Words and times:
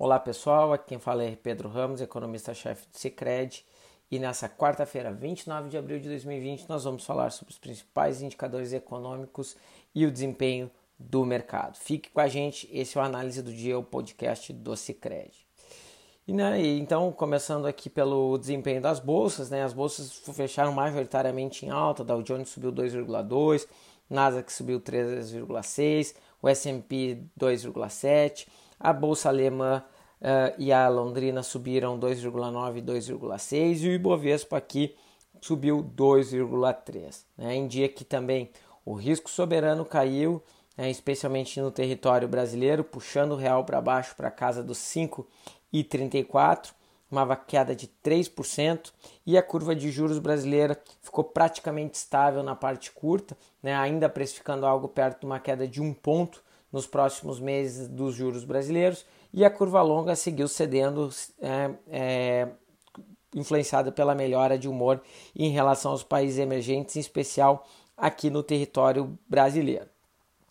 Olá 0.00 0.20
pessoal, 0.20 0.72
aqui 0.72 0.90
quem 0.90 0.98
fala 1.00 1.24
é 1.24 1.34
Pedro 1.34 1.68
Ramos, 1.68 2.00
economista-chefe 2.00 2.86
do 2.86 2.96
Cicred. 2.96 3.66
E 4.08 4.20
nessa 4.20 4.48
quarta-feira, 4.48 5.12
29 5.12 5.70
de 5.70 5.76
abril 5.76 5.98
de 5.98 6.08
2020, 6.08 6.68
nós 6.68 6.84
vamos 6.84 7.04
falar 7.04 7.32
sobre 7.32 7.52
os 7.52 7.58
principais 7.58 8.22
indicadores 8.22 8.72
econômicos 8.72 9.56
e 9.92 10.06
o 10.06 10.12
desempenho 10.12 10.70
do 10.96 11.24
mercado. 11.26 11.74
Fique 11.74 12.10
com 12.10 12.20
a 12.20 12.28
gente, 12.28 12.68
esse 12.72 12.96
é 12.96 13.00
o 13.00 13.04
Análise 13.04 13.42
do 13.42 13.52
Dia, 13.52 13.76
o 13.76 13.82
podcast 13.82 14.52
do 14.52 14.76
Cicred. 14.76 15.32
E, 16.28 16.32
né, 16.32 16.64
então, 16.64 17.10
começando 17.10 17.66
aqui 17.66 17.90
pelo 17.90 18.38
desempenho 18.38 18.80
das 18.80 19.00
bolsas, 19.00 19.50
né, 19.50 19.64
as 19.64 19.72
bolsas 19.72 20.12
fecharam 20.32 20.70
majoritariamente 20.70 21.66
em 21.66 21.70
alta, 21.70 22.04
Dow 22.04 22.22
Jones 22.22 22.50
subiu 22.50 22.70
2,2%, 22.70 23.66
Nasdaq 24.08 24.52
subiu 24.52 24.80
3,6%, 24.80 26.14
o 26.40 26.48
S&P 26.48 27.18
2,7%, 27.36 28.46
a 28.78 28.92
bolsa 28.92 29.28
alemã 29.28 29.82
uh, 30.20 30.54
e 30.58 30.72
a 30.72 30.88
londrina 30.88 31.42
subiram 31.42 31.98
2,9% 31.98 32.76
e 32.76 32.82
2,6%, 32.82 33.82
e 33.82 33.88
o 33.88 33.92
Ibovespa 33.92 34.56
aqui 34.56 34.94
subiu 35.40 35.82
2,3%. 35.96 37.24
Né, 37.36 37.54
em 37.54 37.66
dia 37.66 37.88
que 37.88 38.04
também 38.04 38.50
o 38.84 38.94
risco 38.94 39.28
soberano 39.30 39.84
caiu, 39.84 40.42
né, 40.76 40.90
especialmente 40.90 41.60
no 41.60 41.70
território 41.70 42.28
brasileiro, 42.28 42.84
puxando 42.84 43.32
o 43.32 43.36
real 43.36 43.64
para 43.64 43.80
baixo 43.80 44.14
para 44.16 44.30
casa 44.30 44.62
dos 44.62 44.78
5,34%, 44.78 46.72
uma 47.10 47.34
queda 47.36 47.74
de 47.74 47.88
3%, 48.04 48.92
e 49.24 49.38
a 49.38 49.42
curva 49.42 49.74
de 49.74 49.90
juros 49.90 50.18
brasileira 50.18 50.78
ficou 51.00 51.24
praticamente 51.24 51.96
estável 51.96 52.42
na 52.42 52.54
parte 52.54 52.92
curta, 52.92 53.36
né, 53.62 53.74
ainda 53.74 54.08
precificando 54.08 54.66
algo 54.66 54.88
perto 54.88 55.20
de 55.20 55.26
uma 55.26 55.40
queda 55.40 55.66
de 55.66 55.80
um 55.80 55.94
ponto 55.94 56.42
nos 56.72 56.86
próximos 56.86 57.40
meses 57.40 57.88
dos 57.88 58.14
juros 58.14 58.44
brasileiros, 58.44 59.04
e 59.32 59.44
a 59.44 59.50
curva 59.50 59.82
longa 59.82 60.16
seguiu 60.16 60.48
cedendo, 60.48 61.10
é, 61.40 61.70
é, 61.88 62.48
influenciada 63.34 63.92
pela 63.92 64.14
melhora 64.14 64.58
de 64.58 64.68
humor 64.68 65.00
em 65.34 65.50
relação 65.50 65.92
aos 65.92 66.02
países 66.02 66.38
emergentes, 66.38 66.96
em 66.96 67.00
especial 67.00 67.66
aqui 67.96 68.30
no 68.30 68.42
território 68.42 69.18
brasileiro. 69.28 69.86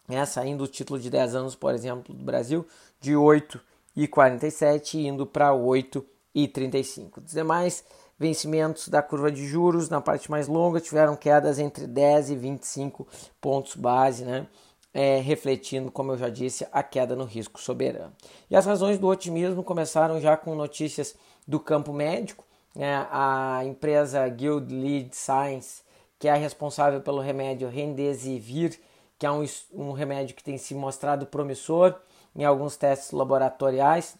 É, 0.10 0.23
saindo 0.26 0.64
o 0.64 0.68
título 0.68 1.00
de 1.00 1.10
10 1.10 1.36
anos, 1.36 1.56
por 1.56 1.73
exemplo, 1.73 2.14
do 2.14 2.23
Brasil, 2.23 2.66
de 3.00 3.14
8,47 3.14 5.06
indo 5.06 5.26
para 5.26 5.54
8 5.54 6.06
e 6.34 6.48
35. 6.48 7.22
Os 7.26 7.32
demais 7.34 7.84
vencimentos 8.18 8.88
da 8.88 9.02
curva 9.02 9.32
de 9.32 9.45
juros 9.45 9.90
na 9.90 10.02
parte 10.02 10.32
mais 10.32 10.48
longa 10.48 10.80
tiveram 10.80 11.16
quedas 11.16 11.60
entre 11.60 11.86
10 11.86 12.32
e 12.32 12.36
25 12.36 13.08
pontos 13.40 13.76
base, 13.76 14.23
né? 14.23 14.48
É, 14.94 15.20
refletindo, 15.20 15.92
como 15.92 16.14
eu 16.14 16.18
já 16.18 16.30
disse, 16.30 16.68
a 16.72 16.82
queda 16.82 17.16
no 17.16 17.24
risco 17.24 17.62
soberano. 17.62 18.14
E 18.50 18.56
as 18.56 18.66
razões 18.66 18.98
do 18.98 19.08
otimismo 19.08 19.64
começaram 19.64 20.20
já 20.20 20.36
com 20.36 20.56
notícias 20.56 21.16
do 21.48 21.60
campo 21.60 21.94
médico. 21.94 22.44
Né? 22.76 23.08
A 23.12 23.62
empresa 23.66 24.28
Guild 24.28 24.74
Lead 24.74 25.16
Science, 25.16 25.84
que 26.18 26.28
é 26.28 26.36
responsável 26.36 27.00
pelo 27.02 27.22
remédio 27.22 27.70
Remdesivir, 27.70 28.80
que 29.20 29.26
é 29.26 29.32
um, 29.32 29.46
um 29.72 29.92
remédio 29.92 30.36
que 30.36 30.44
tem 30.44 30.58
se 30.58 30.74
mostrado 30.74 31.28
promissor 31.28 31.96
em 32.36 32.44
alguns 32.44 32.76
testes 32.76 33.12
laboratoriais, 33.12 34.18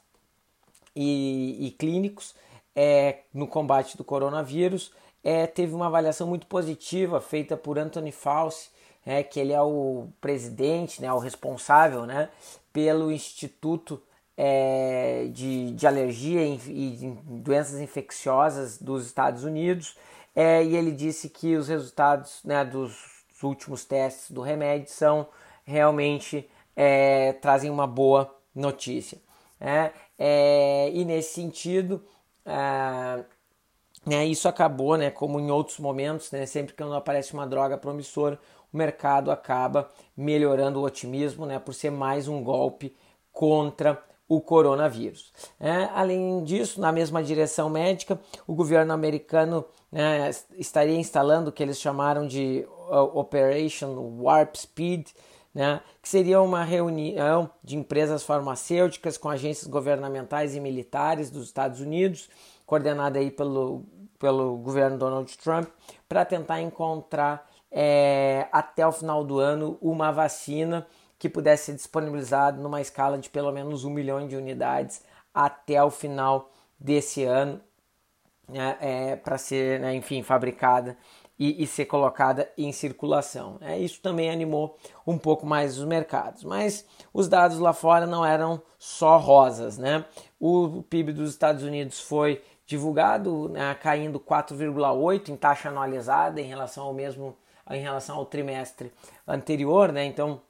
e, 0.98 1.68
e 1.68 1.72
clínicos 1.72 2.34
é, 2.76 3.20
no 3.32 3.48
combate 3.48 3.96
do 3.96 4.04
coronavírus. 4.04 4.92
É, 5.24 5.46
teve 5.46 5.76
uma 5.76 5.86
avaliação 5.86 6.26
muito 6.28 6.48
positiva 6.48 7.22
feita 7.22 7.56
por 7.56 7.78
Anthony 7.78 8.12
Fauci, 8.12 8.70
é, 9.08 9.24
que 9.24 9.40
ele 9.40 9.54
é 9.54 9.62
o 9.62 10.10
presidente, 10.20 11.02
né, 11.02 11.12
o 11.14 11.18
responsável 11.18 12.06
né, 12.06 12.30
pelo 12.74 13.10
Instituto 13.10 14.04
é, 14.36 15.30
de, 15.32 15.72
de 15.72 15.88
Alergia 15.88 16.44
e, 16.44 16.60
e 16.68 17.18
Doenças 17.24 17.80
Infecciosas 17.80 18.78
dos 18.78 19.06
Estados 19.06 19.46
Unidos. 19.46 19.96
É, 20.36 20.62
e 20.62 20.76
ele 20.76 20.92
disse 20.92 21.30
que 21.30 21.56
os 21.56 21.70
resultados 21.70 22.42
né, 22.44 22.66
dos 22.66 23.24
últimos 23.42 23.86
testes 23.86 24.30
do 24.30 24.42
remédio 24.42 24.92
são 24.92 25.30
realmente 25.64 26.48
é, 26.76 27.32
trazem 27.32 27.72
uma 27.72 27.88
boa 27.88 28.36
notícia. 28.54 29.20
Né? 29.58 29.94
É, 30.20 30.92
e 30.94 31.06
nesse 31.06 31.34
sentido, 31.34 32.04
é, 32.46 33.24
né, 34.06 34.26
isso 34.26 34.50
acabou, 34.50 34.98
né, 34.98 35.10
como 35.10 35.40
em 35.40 35.50
outros 35.50 35.80
momentos, 35.80 36.30
né, 36.32 36.46
sempre 36.46 36.74
que 36.74 36.84
aparece 36.84 37.34
uma 37.34 37.48
droga 37.48 37.78
promissora, 37.78 38.38
o 38.72 38.78
mercado 38.78 39.32
acaba 39.32 39.90
melhorando 40.16 40.80
o 40.80 40.84
otimismo 40.84 41.46
né, 41.46 41.60
por 41.60 41.74
ser 41.74 41.92
mais 41.92 42.28
um 42.28 42.44
golpe 42.44 42.96
contra 43.32 44.02
o 44.28 44.42
coronavírus. 44.42 45.32
É, 45.60 45.90
além 45.94 46.44
disso, 46.44 46.82
na 46.82 46.92
mesma 46.92 47.24
direção 47.24 47.70
médica, 47.70 48.20
o 48.46 48.54
governo 48.54 48.92
americano 48.92 49.64
né, 49.92 50.30
estaria 50.58 50.98
instalando 50.98 51.50
o 51.50 51.54
que 51.54 51.64
eles 51.64 51.80
chamaram 51.80 52.28
de 52.28 52.68
Operation 53.14 54.20
Warp 54.22 54.56
Speed, 54.56 55.08
né, 55.54 55.82
que 56.02 56.10
seria 56.10 56.42
uma 56.42 56.64
reunião 56.64 57.50
de 57.64 57.78
empresas 57.78 58.24
farmacêuticas 58.24 59.18
com 59.18 59.30
agências 59.30 59.68
governamentais 59.68 60.56
e 60.56 60.60
militares 60.60 61.32
dos 61.32 61.46
Estados 61.46 61.80
Unidos, 61.80 62.30
coordenada 62.66 63.18
aí 63.18 63.32
pelo, 63.32 63.84
pelo 64.20 64.58
governo 64.58 64.98
Donald 64.98 65.36
Trump, 65.38 65.70
para 66.08 66.26
tentar 66.26 66.62
encontrar 66.62 67.50
é, 67.72 68.48
até 68.52 68.86
o 68.86 68.92
final 68.92 69.24
do 69.24 69.40
ano 69.40 69.78
uma 69.82 70.12
vacina 70.12 70.88
que 71.20 71.30
pudesse 71.30 71.66
ser 71.66 71.74
disponibilizada 71.74 72.62
numa 72.62 72.80
escala 72.80 73.18
de 73.18 73.30
pelo 73.30 73.52
menos 73.52 73.84
um 73.84 73.90
milhão 73.90 74.28
de 74.28 74.36
unidades 74.36 75.04
até 75.34 75.84
o 75.84 75.90
final 75.90 76.52
desse 76.80 77.24
ano, 77.24 77.60
né, 78.48 78.78
é, 78.80 79.16
para 79.16 79.38
ser, 79.38 79.80
né, 79.80 79.96
enfim, 79.96 80.24
fabricada 80.24 80.98
e, 81.40 81.64
e 81.64 81.68
ser 81.68 81.86
colocada 81.86 82.52
em 82.58 82.72
circulação. 82.72 83.58
É, 83.62 83.78
isso 83.78 84.02
também 84.02 84.30
animou 84.30 84.78
um 85.06 85.18
pouco 85.18 85.46
mais 85.46 85.78
os 85.78 85.86
mercados, 85.86 86.44
mas 86.44 86.86
os 87.14 87.28
dados 87.28 87.60
lá 87.60 87.74
fora 87.74 88.08
não 88.08 88.26
eram 88.26 88.62
só 88.78 89.18
rosas. 89.18 89.78
Né? 89.78 90.06
O 90.40 90.84
PIB 90.84 91.14
dos 91.14 91.30
Estados 91.30 91.64
Unidos 91.64 92.00
foi 92.00 92.42
divulgado 92.66 93.50
né, 93.50 93.76
caindo 93.76 94.20
4,8 94.20 95.30
em 95.30 95.36
taxa 95.36 95.70
anualizada 95.70 96.42
em 96.42 96.46
relação 96.46 96.86
ao 96.86 96.94
mesmo 96.94 97.36
em 97.70 97.82
relação 97.82 98.18
ao 98.18 98.26
trimestre 98.26 98.92
anterior, 99.28 99.92
né? 99.92 100.06
Então, 100.06 100.42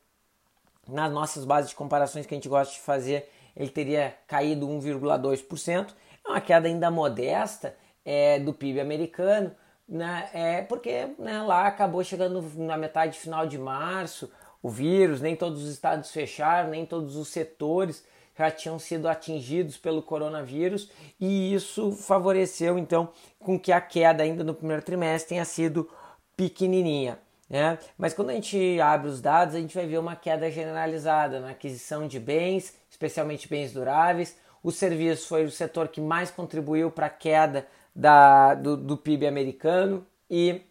nas 0.87 1.11
nossas 1.11 1.45
bases 1.45 1.71
de 1.71 1.75
comparações 1.75 2.25
que 2.25 2.33
a 2.33 2.37
gente 2.37 2.49
gosta 2.49 2.73
de 2.73 2.79
fazer, 2.79 3.29
ele 3.55 3.69
teria 3.69 4.15
caído 4.27 4.67
1,2%. 4.67 5.93
É 6.25 6.29
uma 6.29 6.41
queda 6.41 6.67
ainda 6.67 6.91
modesta 6.91 7.75
é, 8.05 8.39
do 8.39 8.53
PIB 8.53 8.79
americano, 8.79 9.53
né, 9.87 10.29
é 10.33 10.61
porque 10.61 11.09
né, 11.17 11.41
lá 11.41 11.67
acabou 11.67 12.03
chegando 12.03 12.41
na 12.55 12.77
metade 12.77 13.17
final 13.17 13.47
de 13.47 13.57
março 13.57 14.31
o 14.61 14.69
vírus, 14.69 15.21
nem 15.21 15.35
todos 15.35 15.63
os 15.63 15.69
estados 15.69 16.11
fecharam, 16.11 16.69
nem 16.69 16.85
todos 16.85 17.15
os 17.15 17.29
setores 17.29 18.05
já 18.37 18.51
tinham 18.51 18.77
sido 18.77 19.07
atingidos 19.07 19.77
pelo 19.77 20.01
coronavírus 20.01 20.91
e 21.19 21.53
isso 21.53 21.91
favoreceu 21.91 22.77
então 22.77 23.09
com 23.39 23.59
que 23.59 23.71
a 23.71 23.81
queda 23.81 24.23
ainda 24.23 24.43
no 24.43 24.53
primeiro 24.53 24.83
trimestre 24.83 25.29
tenha 25.29 25.45
sido 25.45 25.89
pequenininha. 26.37 27.19
Né? 27.49 27.79
Mas 27.97 28.13
quando 28.13 28.29
a 28.29 28.33
gente 28.33 28.79
abre 28.79 29.09
os 29.09 29.19
dados, 29.19 29.55
a 29.55 29.59
gente 29.59 29.75
vai 29.75 29.87
ver 29.87 29.97
uma 29.97 30.15
queda 30.15 30.49
generalizada 30.51 31.39
na 31.39 31.49
aquisição 31.49 32.07
de 32.07 32.19
bens, 32.19 32.75
especialmente 32.89 33.49
bens 33.49 33.73
duráveis. 33.73 34.37
O 34.61 34.71
serviço 34.71 35.27
foi 35.27 35.45
o 35.45 35.51
setor 35.51 35.87
que 35.87 35.99
mais 35.99 36.29
contribuiu 36.29 36.91
para 36.91 37.07
a 37.07 37.09
queda 37.09 37.67
da, 37.95 38.53
do, 38.53 38.77
do 38.77 38.97
PIB 38.97 39.25
americano 39.25 40.05
e 40.29 40.61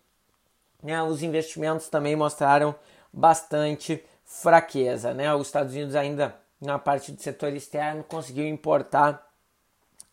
né, 0.83 1.03
os 1.03 1.23
investimentos 1.23 1.89
também 1.89 2.15
mostraram 2.15 2.75
bastante 3.13 4.05
fraqueza. 4.25 5.13
Né? 5.15 5.35
Os 5.35 5.49
Estados 5.49 5.73
Unidos 5.73 5.97
ainda 5.97 6.37
na 6.61 6.79
parte 6.79 7.11
do 7.11 7.21
setor 7.21 7.53
externo 7.55 8.05
conseguiu 8.05 8.47
importar 8.47 9.27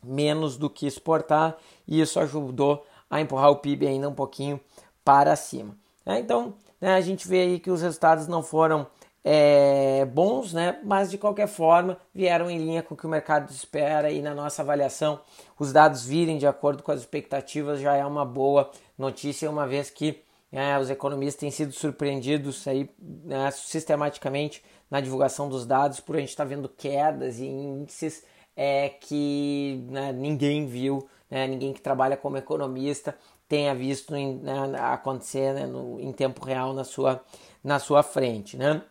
menos 0.01 0.57
do 0.57 0.69
que 0.69 0.88
exportar 0.88 1.57
e 1.88 2.01
isso 2.01 2.19
ajudou 2.19 2.86
a 3.10 3.22
empurrar 3.22 3.51
o 3.51 3.57
PIB 3.57 3.88
ainda 3.88 4.10
um 4.10 4.13
pouquinho 4.13 4.60
para 5.03 5.35
cima. 5.35 5.77
Né? 6.05 6.19
Então 6.19 6.55
né, 6.79 6.95
a 6.95 7.01
gente 7.01 7.27
vê 7.27 7.41
aí 7.41 7.59
que 7.59 7.71
os 7.71 7.81
resultados 7.81 8.27
não 8.27 8.44
foram 8.44 8.88
é, 9.23 10.05
bons, 10.05 10.53
né? 10.53 10.79
mas 10.83 11.09
de 11.09 11.17
qualquer 11.17 11.47
forma 11.47 11.97
vieram 12.13 12.50
em 12.51 12.57
linha 12.57 12.83
com 12.83 12.94
o 12.94 12.97
que 12.97 13.05
o 13.05 13.09
mercado 13.09 13.50
espera 13.50 14.11
e 14.11 14.21
na 14.21 14.35
nossa 14.35 14.61
avaliação 14.61 15.21
os 15.57 15.71
dados 15.71 16.05
virem 16.05 16.38
de 16.38 16.45
acordo 16.45 16.83
com 16.83 16.91
as 16.91 17.00
expectativas 17.00 17.79
já 17.79 17.95
é 17.95 18.05
uma 18.05 18.25
boa 18.25 18.69
notícia, 18.97 19.50
uma 19.50 19.65
vez 19.65 19.89
que 19.89 20.21
é, 20.51 20.77
os 20.77 20.89
economistas 20.89 21.39
têm 21.39 21.50
sido 21.50 21.71
surpreendidos 21.71 22.67
aí, 22.67 22.88
né, 23.00 23.50
sistematicamente 23.51 24.63
na 24.89 25.01
divulgação 25.01 25.50
dos 25.50 25.65
dados 25.65 26.00
por 26.00 26.15
a 26.15 26.19
gente 26.19 26.29
estar 26.29 26.44
tá 26.44 26.50
vendo 26.50 26.69
quedas 26.69 27.39
e 27.39 27.45
índices 27.45 28.23
é, 28.55 28.89
que 28.89 29.83
né, 29.89 30.11
ninguém 30.11 30.67
viu, 30.67 31.07
né, 31.29 31.47
ninguém 31.47 31.73
que 31.73 31.81
trabalha 31.81 32.15
como 32.15 32.38
economista 32.38 33.17
tenha 33.53 33.75
visto 33.75 34.15
em, 34.15 34.38
né, 34.38 34.75
acontecer 34.79 35.53
né, 35.53 35.67
no, 35.67 36.01
em 36.01 36.11
tempo 36.11 36.44
real 36.44 36.73
na 36.73 36.83
sua, 36.83 37.23
na 37.63 37.77
sua 37.77 38.01
frente. 38.01 38.57
Né? 38.57 38.81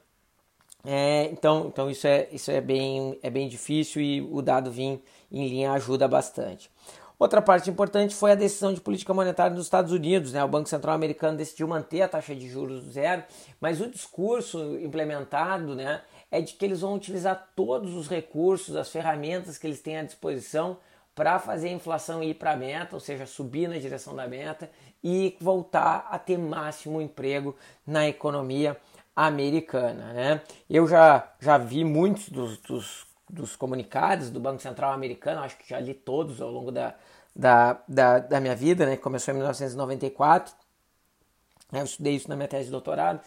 É, 0.84 1.24
então, 1.32 1.66
então 1.66 1.90
isso, 1.90 2.06
é, 2.06 2.28
isso 2.30 2.48
é, 2.48 2.60
bem, 2.60 3.18
é 3.24 3.28
bem 3.28 3.48
difícil 3.48 4.00
e 4.00 4.20
o 4.20 4.40
dado 4.40 4.70
vir 4.70 5.02
em 5.32 5.48
linha 5.48 5.72
ajuda 5.72 6.06
bastante. 6.06 6.70
Outra 7.18 7.42
parte 7.42 7.70
importante 7.70 8.14
foi 8.14 8.30
a 8.30 8.36
decisão 8.36 8.72
de 8.72 8.80
política 8.80 9.12
monetária 9.12 9.52
dos 9.52 9.64
Estados 9.64 9.90
Unidos. 9.90 10.32
Né? 10.32 10.44
O 10.44 10.48
Banco 10.48 10.68
Central 10.68 10.94
americano 10.94 11.36
decidiu 11.36 11.66
manter 11.66 12.02
a 12.02 12.08
taxa 12.08 12.32
de 12.32 12.48
juros 12.48 12.84
zero, 12.84 13.24
mas 13.60 13.80
o 13.80 13.90
discurso 13.90 14.78
implementado 14.78 15.74
né, 15.74 16.02
é 16.30 16.40
de 16.40 16.52
que 16.52 16.64
eles 16.64 16.82
vão 16.82 16.94
utilizar 16.94 17.50
todos 17.56 17.96
os 17.96 18.06
recursos, 18.06 18.76
as 18.76 18.88
ferramentas 18.88 19.58
que 19.58 19.66
eles 19.66 19.80
têm 19.80 19.96
à 19.96 20.04
disposição 20.04 20.78
para 21.14 21.38
fazer 21.38 21.68
a 21.68 21.72
inflação 21.72 22.22
ir 22.22 22.34
para 22.34 22.52
a 22.52 22.56
meta, 22.56 22.96
ou 22.96 23.00
seja, 23.00 23.26
subir 23.26 23.68
na 23.68 23.78
direção 23.78 24.14
da 24.14 24.26
meta 24.26 24.70
e 25.02 25.36
voltar 25.40 26.08
a 26.10 26.18
ter 26.18 26.38
máximo 26.38 27.00
emprego 27.00 27.56
na 27.86 28.08
economia 28.08 28.76
americana. 29.14 30.12
Né? 30.12 30.40
Eu 30.70 30.86
já, 30.86 31.28
já 31.38 31.58
vi 31.58 31.84
muitos 31.84 32.28
dos, 32.30 32.56
dos, 32.58 33.06
dos 33.28 33.56
comunicados 33.56 34.30
do 34.30 34.40
Banco 34.40 34.62
Central 34.62 34.92
americano, 34.92 35.42
acho 35.42 35.58
que 35.58 35.68
já 35.68 35.78
li 35.78 35.92
todos 35.92 36.40
ao 36.40 36.50
longo 36.50 36.72
da, 36.72 36.94
da, 37.36 37.78
da, 37.86 38.18
da 38.18 38.40
minha 38.40 38.56
vida, 38.56 38.86
né? 38.86 38.96
começou 38.96 39.32
em 39.32 39.36
1994. 39.36 40.54
Eu 41.72 41.84
estudei 41.84 42.14
isso 42.14 42.28
na 42.28 42.36
minha 42.36 42.48
tese 42.48 42.66
de 42.66 42.70
doutorado. 42.70 43.20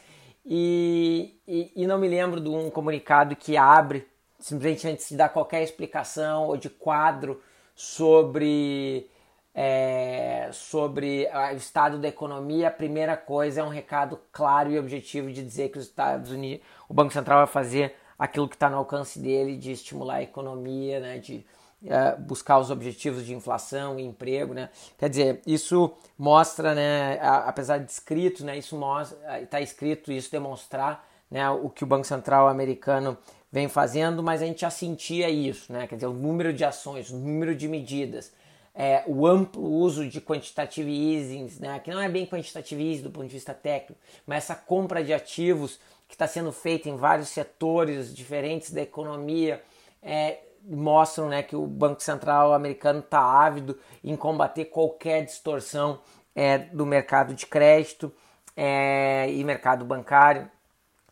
E, 0.45 1.39
e, 1.47 1.71
e, 1.75 1.87
não 1.87 1.97
me 1.97 2.07
lembro 2.07 2.39
de 2.39 2.47
um 2.47 2.69
comunicado 2.69 3.35
que 3.35 3.57
abre, 3.57 4.07
simplesmente 4.39 4.87
antes 4.87 5.09
de 5.09 5.17
dar 5.17 5.29
qualquer 5.29 5.63
explicação 5.63 6.45
ou 6.45 6.55
de 6.55 6.69
quadro 6.69 7.41
sobre 7.75 9.09
é, 9.53 10.49
sobre 10.51 11.29
o 11.53 11.55
estado 11.55 11.97
da 11.97 12.09
economia, 12.09 12.67
a 12.67 12.71
primeira 12.71 13.15
coisa 13.15 13.61
é 13.61 13.63
um 13.63 13.69
recado 13.69 14.19
claro 14.31 14.69
e 14.69 14.77
objetivo 14.77 15.31
de 15.31 15.41
dizer 15.41 15.69
que 15.69 15.77
os 15.77 15.85
Estados 15.85 16.29
Unidos, 16.31 16.65
o 16.89 16.93
Banco 16.93 17.13
Central 17.13 17.37
vai 17.39 17.47
fazer 17.47 17.95
aquilo 18.19 18.49
que 18.49 18.55
está 18.55 18.69
no 18.69 18.77
alcance 18.77 19.17
dele 19.17 19.55
de 19.55 19.71
estimular 19.71 20.15
a 20.15 20.23
economia, 20.23 20.99
né, 20.99 21.19
de 21.19 21.45
é, 21.85 22.15
buscar 22.17 22.57
os 22.59 22.69
objetivos 22.69 23.25
de 23.25 23.33
inflação 23.33 23.99
e 23.99 24.03
emprego, 24.03 24.53
né? 24.53 24.69
Quer 24.97 25.09
dizer, 25.09 25.41
isso 25.45 25.93
mostra, 26.17 26.73
né, 26.73 27.19
apesar 27.21 27.77
de 27.77 27.91
escrito, 27.91 28.43
né, 28.43 28.57
isso 28.57 28.75
mostra, 28.75 29.41
está 29.41 29.61
escrito 29.61 30.11
isso 30.11 30.31
demonstrar, 30.31 31.07
né, 31.29 31.49
o 31.49 31.69
que 31.69 31.83
o 31.83 31.87
Banco 31.87 32.05
Central 32.05 32.47
americano 32.47 33.17
vem 33.51 33.67
fazendo, 33.67 34.21
mas 34.21 34.41
a 34.41 34.45
gente 34.45 34.61
já 34.61 34.69
sentia 34.69 35.29
isso, 35.29 35.71
né? 35.71 35.87
Quer 35.87 35.95
dizer, 35.95 36.07
o 36.07 36.13
número 36.13 36.51
de 36.51 36.65
ações, 36.65 37.09
o 37.09 37.15
número 37.15 37.55
de 37.55 37.67
medidas, 37.67 38.33
é, 38.73 39.03
o 39.07 39.25
amplo 39.25 39.63
uso 39.63 40.07
de 40.07 40.19
quantitative 40.19 40.91
easing, 40.91 41.49
né, 41.61 41.79
que 41.79 41.89
não 41.89 42.01
é 42.01 42.09
bem 42.09 42.25
quantitative 42.25 42.83
easing 42.83 43.03
do 43.03 43.11
ponto 43.11 43.27
de 43.27 43.33
vista 43.33 43.53
técnico, 43.53 43.99
mas 44.27 44.43
essa 44.43 44.55
compra 44.55 45.01
de 45.01 45.13
ativos 45.13 45.79
que 46.07 46.13
está 46.13 46.27
sendo 46.27 46.51
feita 46.51 46.89
em 46.89 46.97
vários 46.97 47.29
setores 47.29 48.13
diferentes 48.13 48.71
da 48.71 48.81
economia, 48.81 49.63
é, 50.03 50.39
mostram 50.67 51.29
né, 51.29 51.43
que 51.43 51.55
o 51.55 51.65
Banco 51.65 52.01
Central 52.01 52.53
americano 52.53 52.99
está 52.99 53.19
ávido 53.19 53.77
em 54.03 54.15
combater 54.15 54.65
qualquer 54.65 55.23
distorção 55.23 55.99
é, 56.35 56.57
do 56.57 56.85
mercado 56.85 57.33
de 57.33 57.45
crédito 57.45 58.11
é, 58.55 59.31
e 59.31 59.43
mercado 59.43 59.85
bancário. 59.85 60.49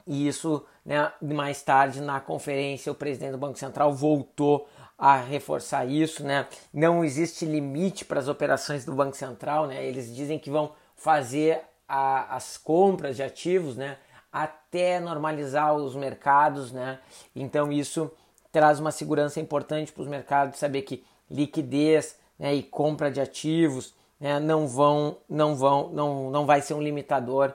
E 0.06 0.28
isso, 0.28 0.66
né, 0.86 1.12
mais 1.22 1.62
tarde, 1.62 2.02
na 2.02 2.20
conferência, 2.20 2.92
o 2.92 2.96
presidente 2.96 3.32
do 3.32 3.38
Banco 3.38 3.58
Central 3.58 3.94
voltou 3.94 4.68
a 4.98 5.18
reforçar 5.18 5.86
isso, 5.86 6.24
né? 6.24 6.48
Não 6.74 7.04
existe 7.04 7.46
limite 7.46 8.06
para 8.06 8.20
as 8.20 8.28
operações 8.28 8.86
do 8.86 8.94
Banco 8.94 9.18
Central, 9.18 9.68
né? 9.68 9.84
Eles 9.86 10.14
dizem 10.14 10.38
que 10.38 10.50
vão 10.50 10.72
fazer 10.96 11.62
a, 11.88 12.36
as 12.36 12.58
compras 12.58 13.16
de 13.16 13.24
ativos, 13.24 13.76
né? 13.76 13.98
Até 14.32 15.00
normalizar 15.00 15.76
os 15.76 15.96
mercados, 15.96 16.72
né? 16.72 17.00
Então 17.36 17.72
isso 17.72 18.12
traz 18.52 18.80
uma 18.80 18.92
segurança 18.92 19.40
importante 19.40 19.92
para 19.92 20.04
os 20.04 20.08
mercados 20.08 20.60
saber 20.60 20.84
que 20.84 21.04
liquidez 21.30 22.16
né, 22.38 22.54
e 22.54 22.62
compra 22.62 23.10
de 23.10 23.20
ativos 23.20 23.94
né, 24.20 24.40
não 24.40 24.68
vão, 24.68 25.18
não 25.28 25.56
vão, 25.56 25.90
não, 25.90 26.30
não 26.30 26.46
vai 26.46 26.62
ser 26.62 26.76
um 26.76 26.82
limitador, 26.82 27.54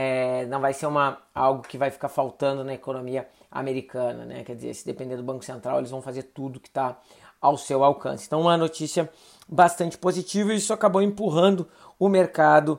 é, 0.00 0.46
não 0.46 0.60
vai 0.60 0.72
ser 0.72 0.86
uma 0.86 1.18
algo 1.34 1.66
que 1.66 1.76
vai 1.76 1.90
ficar 1.90 2.08
faltando 2.08 2.62
na 2.62 2.72
economia 2.72 3.28
americana, 3.50 4.24
né? 4.24 4.44
Quer 4.44 4.54
dizer, 4.54 4.72
se 4.72 4.86
depender 4.86 5.16
do 5.16 5.24
Banco 5.24 5.44
Central, 5.44 5.78
eles 5.78 5.90
vão 5.90 6.00
fazer 6.00 6.22
tudo 6.22 6.60
que 6.60 6.68
está 6.68 6.96
ao 7.40 7.58
seu 7.58 7.82
alcance. 7.82 8.24
Então, 8.24 8.42
uma 8.42 8.56
notícia 8.56 9.10
bastante 9.48 9.98
positiva 9.98 10.54
e 10.54 10.58
isso 10.58 10.72
acabou 10.72 11.02
empurrando 11.02 11.66
o 11.98 12.08
mercado 12.08 12.78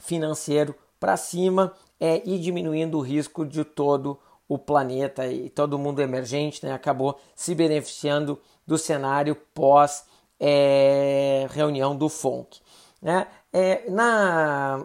financeiro 0.00 0.74
para 0.98 1.16
cima 1.16 1.74
é, 2.00 2.20
e 2.24 2.36
diminuindo 2.40 2.98
o 2.98 3.02
risco 3.02 3.46
de 3.46 3.64
todo 3.64 4.18
o 4.48 4.58
planeta 4.58 5.28
e 5.28 5.48
todo 5.48 5.78
mundo 5.78 6.02
emergente, 6.02 6.66
né? 6.66 6.72
Acabou 6.72 7.20
se 7.36 7.54
beneficiando 7.54 8.36
do 8.66 8.76
cenário 8.76 9.36
pós 9.54 10.06
é, 10.40 11.46
reunião 11.52 11.94
do 11.94 12.08
FONC. 12.08 12.58
Né? 13.00 13.28
É, 13.52 13.88
na, 13.88 14.84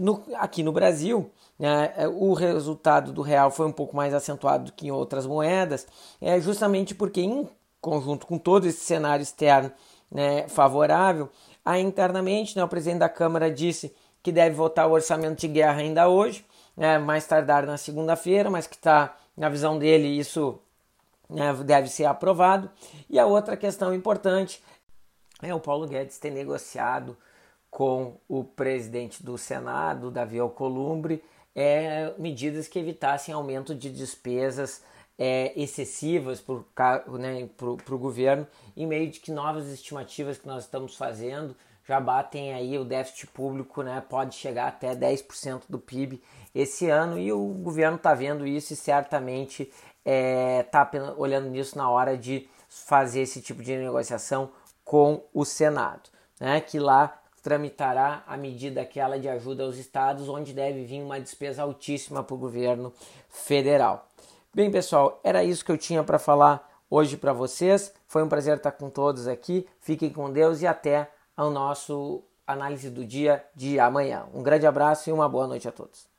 no, 0.00 0.22
aqui 0.36 0.62
no 0.62 0.72
Brasil, 0.72 1.30
né, 1.58 1.92
é, 1.96 2.06
o 2.06 2.32
resultado 2.32 3.12
do 3.12 3.22
real 3.22 3.50
foi 3.50 3.66
um 3.66 3.72
pouco 3.72 3.96
mais 3.96 4.14
acentuado 4.14 4.66
do 4.66 4.72
que 4.72 4.86
em 4.86 4.90
outras 4.90 5.26
moedas, 5.26 5.86
é 6.20 6.40
justamente 6.40 6.94
porque, 6.94 7.20
em 7.20 7.48
conjunto 7.80 8.26
com 8.26 8.38
todo 8.38 8.66
esse 8.66 8.80
cenário 8.80 9.22
externo 9.22 9.72
né, 10.10 10.46
favorável, 10.48 11.28
aí 11.64 11.82
internamente 11.82 12.56
né, 12.56 12.62
o 12.62 12.68
presidente 12.68 13.00
da 13.00 13.08
Câmara 13.08 13.50
disse 13.50 13.94
que 14.22 14.30
deve 14.30 14.54
votar 14.54 14.88
o 14.88 14.92
orçamento 14.92 15.40
de 15.40 15.48
guerra 15.48 15.80
ainda 15.80 16.08
hoje, 16.08 16.44
né, 16.76 16.98
mais 16.98 17.26
tardar 17.26 17.66
na 17.66 17.76
segunda-feira, 17.76 18.50
mas 18.50 18.66
que 18.66 18.76
está, 18.76 19.16
na 19.36 19.48
visão 19.48 19.78
dele, 19.78 20.06
isso 20.06 20.58
né, 21.28 21.52
deve 21.64 21.88
ser 21.88 22.04
aprovado. 22.04 22.70
E 23.10 23.18
a 23.18 23.26
outra 23.26 23.56
questão 23.56 23.92
importante 23.92 24.62
é 25.42 25.54
o 25.54 25.60
Paulo 25.60 25.86
Guedes 25.86 26.18
ter 26.18 26.30
negociado 26.30 27.16
com 27.70 28.18
o 28.28 28.42
presidente 28.44 29.22
do 29.22 29.36
Senado, 29.36 30.10
Davi 30.10 30.38
Alcolumbre, 30.38 31.22
é, 31.54 32.12
medidas 32.18 32.68
que 32.68 32.78
evitassem 32.78 33.34
aumento 33.34 33.74
de 33.74 33.90
despesas 33.90 34.82
é, 35.18 35.52
excessivas 35.60 36.40
para 36.40 37.04
né, 37.08 37.48
o 37.60 37.98
governo, 37.98 38.46
em 38.76 38.86
meio 38.86 39.10
de 39.10 39.18
que 39.18 39.32
novas 39.32 39.68
estimativas 39.68 40.38
que 40.38 40.46
nós 40.46 40.64
estamos 40.64 40.96
fazendo 40.96 41.56
já 41.84 41.98
batem 41.98 42.52
aí 42.52 42.78
o 42.78 42.84
déficit 42.84 43.26
público, 43.28 43.82
né, 43.82 44.02
pode 44.08 44.34
chegar 44.34 44.68
até 44.68 44.94
10% 44.94 45.62
do 45.68 45.78
PIB 45.78 46.22
esse 46.54 46.88
ano 46.90 47.18
e 47.18 47.32
o 47.32 47.46
governo 47.48 47.96
está 47.96 48.14
vendo 48.14 48.46
isso 48.46 48.74
e 48.74 48.76
certamente 48.76 49.72
está 50.04 50.90
é, 50.92 51.00
olhando 51.16 51.48
nisso 51.48 51.76
na 51.78 51.90
hora 51.90 52.16
de 52.16 52.46
fazer 52.68 53.22
esse 53.22 53.40
tipo 53.40 53.62
de 53.62 53.74
negociação 53.74 54.50
com 54.84 55.24
o 55.32 55.46
Senado, 55.46 56.10
né, 56.38 56.60
que 56.60 56.78
lá 56.78 57.18
tramitará 57.48 58.22
a 58.26 58.36
medida 58.36 58.82
aquela 58.82 59.18
de 59.18 59.26
ajuda 59.26 59.62
aos 59.62 59.78
estados, 59.78 60.28
onde 60.28 60.52
deve 60.52 60.84
vir 60.84 61.00
uma 61.00 61.18
despesa 61.18 61.62
altíssima 61.62 62.22
para 62.22 62.34
o 62.34 62.38
governo 62.38 62.92
federal. 63.30 64.06
Bem, 64.52 64.70
pessoal, 64.70 65.18
era 65.24 65.42
isso 65.42 65.64
que 65.64 65.72
eu 65.72 65.78
tinha 65.78 66.04
para 66.04 66.18
falar 66.18 66.70
hoje 66.90 67.16
para 67.16 67.32
vocês. 67.32 67.90
Foi 68.06 68.22
um 68.22 68.28
prazer 68.28 68.58
estar 68.58 68.72
com 68.72 68.90
todos 68.90 69.26
aqui. 69.26 69.66
Fiquem 69.80 70.10
com 70.10 70.30
Deus 70.30 70.60
e 70.60 70.66
até 70.66 71.10
ao 71.34 71.50
nosso 71.50 72.22
análise 72.46 72.90
do 72.90 73.02
dia 73.02 73.42
de 73.54 73.80
amanhã. 73.80 74.26
Um 74.34 74.42
grande 74.42 74.66
abraço 74.66 75.08
e 75.08 75.12
uma 75.14 75.26
boa 75.26 75.46
noite 75.46 75.66
a 75.66 75.72
todos. 75.72 76.17